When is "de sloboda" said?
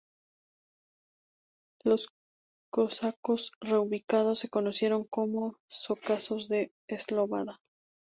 6.47-7.59